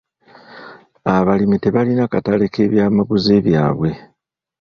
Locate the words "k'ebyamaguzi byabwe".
2.53-3.89